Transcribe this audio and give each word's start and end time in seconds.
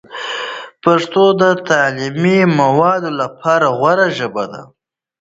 پښتو 0.83 1.23
د 1.41 1.43
تعلیمي 1.69 2.39
موادو 2.59 3.09
لپاره 3.21 3.67
غوره 3.77 4.07
ژبه 4.17 4.43
ده. 4.51 4.61